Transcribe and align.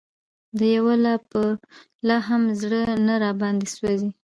د 0.59 0.61
یوه 0.75 0.95
لا 2.07 2.17
هم 2.27 2.41
زړه 2.61 2.81
نه 3.07 3.13
راباندې 3.23 3.67
سوزي 3.75 4.09